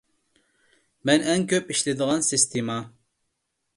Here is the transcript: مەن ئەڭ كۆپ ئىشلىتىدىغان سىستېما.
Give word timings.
مەن 1.09 1.27
ئەڭ 1.33 1.45
كۆپ 1.53 1.71
ئىشلىتىدىغان 1.75 2.27
سىستېما. 2.31 2.79